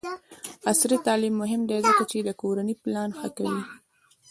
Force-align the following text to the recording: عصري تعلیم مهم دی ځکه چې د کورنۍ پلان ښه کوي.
عصري 0.71 0.97
تعلیم 1.07 1.33
مهم 1.43 1.61
دی 1.69 1.77
ځکه 1.87 2.03
چې 2.11 2.17
د 2.21 2.29
کورنۍ 2.41 2.75
پلان 2.83 3.09
ښه 3.19 3.29
کوي. 3.37 3.61